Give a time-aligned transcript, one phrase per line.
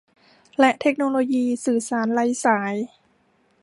[0.59, 2.73] และเทคโนโลยีสื่อสารไร้สาย